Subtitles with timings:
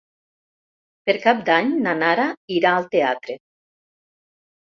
[1.09, 3.35] Per Cap d'Any na Nara irà al teatre.